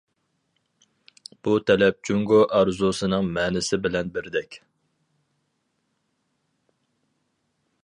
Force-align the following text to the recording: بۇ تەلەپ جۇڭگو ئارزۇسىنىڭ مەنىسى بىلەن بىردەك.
بۇ 1.47 1.53
تەلەپ 1.67 1.99
جۇڭگو 2.09 2.39
ئارزۇسىنىڭ 2.61 3.29
مەنىسى 3.37 3.81
بىلەن 3.85 4.11
بىردەك. 4.17 4.59